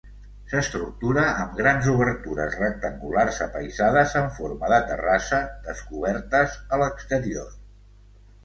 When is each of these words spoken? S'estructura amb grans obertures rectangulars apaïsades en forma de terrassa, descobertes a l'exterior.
S'estructura 0.51 1.25
amb 1.41 1.51
grans 1.59 1.89
obertures 1.91 2.57
rectangulars 2.61 3.41
apaïsades 3.47 4.15
en 4.23 4.33
forma 4.39 4.73
de 4.73 4.81
terrassa, 4.89 5.43
descobertes 5.69 6.57
a 6.75 6.81
l'exterior. 6.85 7.55